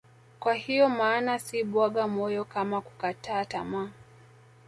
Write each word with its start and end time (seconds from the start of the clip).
Kwa 0.39 0.53
hiyo 0.53 0.89
maana 0.89 1.39
si 1.39 1.63
bwaga 1.63 2.07
moyo 2.07 2.43
kama 2.45 2.81
kukataa 2.81 3.45
tamaa 3.45 3.89